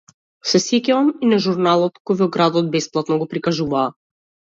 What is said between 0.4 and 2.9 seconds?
Се сеќавам и на журналот кој во градот